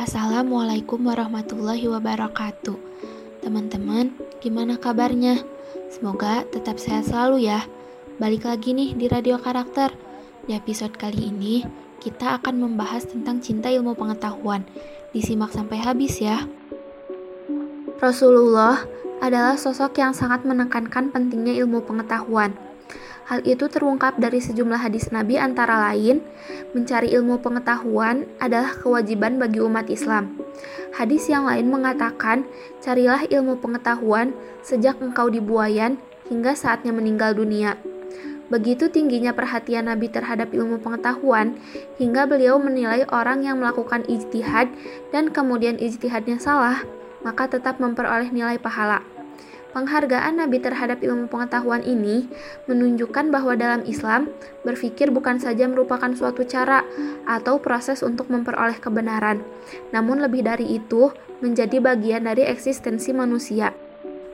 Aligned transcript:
Assalamualaikum 0.00 1.04
warahmatullahi 1.04 1.84
wabarakatuh. 1.84 2.76
Teman-teman, 3.44 4.16
gimana 4.40 4.80
kabarnya? 4.80 5.44
Semoga 5.92 6.48
tetap 6.48 6.80
sehat 6.80 7.12
selalu 7.12 7.52
ya. 7.52 7.68
Balik 8.16 8.48
lagi 8.48 8.72
nih 8.72 8.96
di 8.96 9.12
Radio 9.12 9.36
Karakter. 9.36 9.92
Di 10.48 10.56
episode 10.56 10.96
kali 10.96 11.28
ini, 11.28 11.68
kita 12.00 12.40
akan 12.40 12.64
membahas 12.64 13.04
tentang 13.04 13.44
cinta 13.44 13.68
ilmu 13.68 13.92
pengetahuan. 13.92 14.64
Disimak 15.12 15.52
sampai 15.52 15.76
habis 15.76 16.16
ya. 16.24 16.48
Rasulullah 18.00 18.88
adalah 19.20 19.60
sosok 19.60 20.00
yang 20.00 20.16
sangat 20.16 20.48
menekankan 20.48 21.12
pentingnya 21.12 21.52
ilmu 21.60 21.84
pengetahuan. 21.84 22.56
Hal 23.30 23.40
itu 23.46 23.70
terungkap 23.70 24.18
dari 24.18 24.42
sejumlah 24.42 24.82
hadis 24.82 25.08
Nabi 25.14 25.38
antara 25.38 25.78
lain, 25.90 26.20
mencari 26.76 27.14
ilmu 27.14 27.38
pengetahuan 27.40 28.26
adalah 28.42 28.74
kewajiban 28.76 29.38
bagi 29.38 29.62
umat 29.62 29.88
Islam. 29.88 30.36
Hadis 30.92 31.30
yang 31.30 31.48
lain 31.48 31.72
mengatakan, 31.72 32.44
carilah 32.82 33.24
ilmu 33.24 33.62
pengetahuan 33.62 34.36
sejak 34.60 35.00
engkau 35.00 35.32
dibuayan 35.32 35.96
hingga 36.28 36.52
saatnya 36.52 36.92
meninggal 36.92 37.32
dunia. 37.32 37.80
Begitu 38.52 38.92
tingginya 38.92 39.32
perhatian 39.32 39.88
Nabi 39.88 40.12
terhadap 40.12 40.52
ilmu 40.52 40.84
pengetahuan, 40.84 41.56
hingga 41.96 42.28
beliau 42.28 42.60
menilai 42.60 43.08
orang 43.08 43.48
yang 43.48 43.56
melakukan 43.56 44.04
ijtihad 44.04 44.68
dan 45.08 45.32
kemudian 45.32 45.80
ijtihadnya 45.80 46.36
salah, 46.36 46.84
maka 47.24 47.48
tetap 47.48 47.80
memperoleh 47.80 48.28
nilai 48.28 48.60
pahala. 48.60 49.00
Penghargaan 49.72 50.36
Nabi 50.36 50.60
terhadap 50.60 51.00
ilmu 51.00 51.32
pengetahuan 51.32 51.80
ini 51.80 52.28
menunjukkan 52.68 53.32
bahwa 53.32 53.56
dalam 53.56 53.88
Islam, 53.88 54.28
berpikir 54.68 55.08
bukan 55.08 55.40
saja 55.40 55.64
merupakan 55.64 56.12
suatu 56.12 56.44
cara 56.44 56.84
atau 57.24 57.56
proses 57.56 58.04
untuk 58.04 58.28
memperoleh 58.28 58.76
kebenaran, 58.76 59.40
namun 59.88 60.20
lebih 60.20 60.44
dari 60.44 60.76
itu 60.76 61.08
menjadi 61.40 61.80
bagian 61.80 62.28
dari 62.28 62.44
eksistensi 62.44 63.16
manusia. 63.16 63.72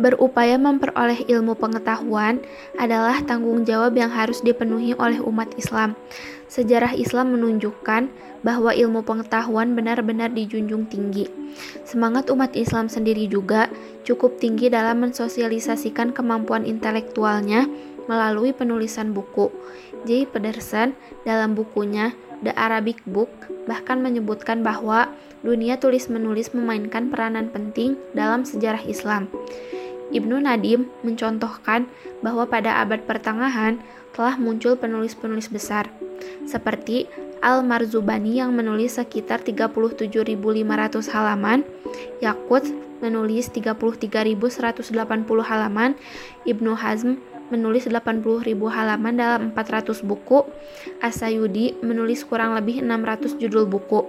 Berupaya 0.00 0.56
memperoleh 0.56 1.28
ilmu 1.28 1.60
pengetahuan 1.60 2.40
adalah 2.80 3.20
tanggung 3.20 3.68
jawab 3.68 3.92
yang 4.00 4.08
harus 4.08 4.40
dipenuhi 4.40 4.96
oleh 4.96 5.20
umat 5.20 5.52
Islam. 5.60 5.92
Sejarah 6.48 6.96
Islam 6.96 7.36
menunjukkan 7.36 8.08
bahwa 8.40 8.72
ilmu 8.72 9.04
pengetahuan 9.04 9.76
benar-benar 9.76 10.32
dijunjung 10.32 10.88
tinggi. 10.88 11.28
Semangat 11.84 12.32
umat 12.32 12.56
Islam 12.56 12.88
sendiri 12.88 13.28
juga 13.28 13.68
cukup 14.08 14.40
tinggi 14.40 14.72
dalam 14.72 15.04
mensosialisasikan 15.04 16.16
kemampuan 16.16 16.64
intelektualnya 16.64 17.68
melalui 18.08 18.56
penulisan 18.56 19.12
buku. 19.12 19.52
J. 20.08 20.24
Pedersen 20.24 20.96
dalam 21.28 21.52
bukunya 21.52 22.16
The 22.40 22.56
Arabic 22.56 23.04
Book 23.04 23.28
bahkan 23.68 24.00
menyebutkan 24.00 24.64
bahwa 24.64 25.12
dunia 25.44 25.76
tulis-menulis 25.76 26.56
memainkan 26.56 27.12
peranan 27.12 27.52
penting 27.52 28.00
dalam 28.16 28.48
sejarah 28.48 28.80
Islam. 28.88 29.28
Ibnu 30.10 30.42
Nadim 30.42 30.90
mencontohkan 31.06 31.86
bahwa 32.20 32.46
pada 32.50 32.82
abad 32.82 33.06
pertengahan 33.06 33.78
telah 34.10 34.34
muncul 34.36 34.74
penulis-penulis 34.74 35.46
besar, 35.48 35.86
seperti 36.44 37.06
Al-Marzubani 37.40 38.42
yang 38.42 38.52
menulis 38.52 39.00
sekitar 39.00 39.40
37.500 39.40 40.36
halaman, 41.14 41.64
Yakut 42.20 42.68
menulis 43.00 43.48
33.180 43.48 44.92
halaman, 45.48 45.96
Ibnu 46.44 46.76
Hazm 46.76 47.16
menulis 47.48 47.88
80.000 47.88 48.22
halaman 48.54 49.14
dalam 49.16 49.42
400 49.56 50.04
buku, 50.06 50.46
Asayudi 51.00 51.80
menulis 51.80 52.22
kurang 52.28 52.54
lebih 52.54 52.84
600 52.84 53.40
judul 53.40 53.66
buku. 53.66 54.06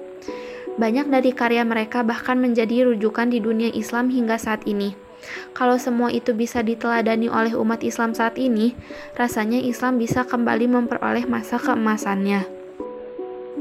Banyak 0.75 1.07
dari 1.11 1.35
karya 1.35 1.67
mereka 1.67 2.03
bahkan 2.03 2.39
menjadi 2.39 2.87
rujukan 2.87 3.27
di 3.27 3.43
dunia 3.43 3.71
Islam 3.71 4.07
hingga 4.07 4.39
saat 4.39 4.63
ini. 4.67 5.10
Kalau 5.53 5.77
semua 5.77 6.09
itu 6.09 6.33
bisa 6.33 6.65
diteladani 6.65 7.29
oleh 7.29 7.53
umat 7.57 7.85
Islam 7.85 8.17
saat 8.17 8.35
ini, 8.41 8.73
rasanya 9.13 9.61
Islam 9.61 10.01
bisa 10.01 10.25
kembali 10.25 10.65
memperoleh 10.67 11.29
masa 11.29 11.61
keemasannya. 11.61 12.61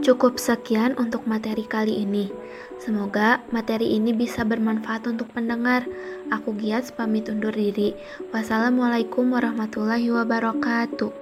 Cukup 0.00 0.40
sekian 0.40 0.96
untuk 0.96 1.28
materi 1.28 1.68
kali 1.68 2.00
ini. 2.00 2.32
Semoga 2.80 3.44
materi 3.52 3.92
ini 4.00 4.16
bisa 4.16 4.48
bermanfaat 4.48 5.04
untuk 5.04 5.28
pendengar. 5.36 5.84
Aku 6.32 6.56
Giat 6.56 6.88
pamit 6.96 7.28
undur 7.28 7.52
diri. 7.52 7.92
Wassalamualaikum 8.32 9.28
warahmatullahi 9.28 10.08
wabarakatuh. 10.08 11.19